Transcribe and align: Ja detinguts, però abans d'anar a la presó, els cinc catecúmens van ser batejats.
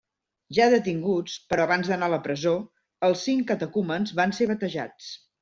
Ja 0.59 0.65
detinguts, 0.73 1.35
però 1.51 1.67
abans 1.69 1.91
d'anar 1.91 2.07
a 2.07 2.13
la 2.13 2.19
presó, 2.23 2.55
els 3.09 3.27
cinc 3.29 3.45
catecúmens 3.53 4.17
van 4.23 4.35
ser 4.41 4.51
batejats. 4.55 5.13